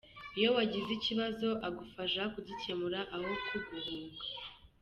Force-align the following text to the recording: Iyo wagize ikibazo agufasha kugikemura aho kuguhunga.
Iyo 0.37 0.49
wagize 0.57 0.89
ikibazo 0.93 1.47
agufasha 1.67 2.21
kugikemura 2.33 2.99
aho 3.15 3.29
kuguhunga. 3.47 4.23